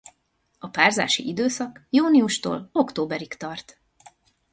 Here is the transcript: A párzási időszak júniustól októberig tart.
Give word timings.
A 0.59 0.67
párzási 0.69 1.27
időszak 1.27 1.85
júniustól 1.89 2.69
októberig 2.71 3.33
tart. 3.37 3.81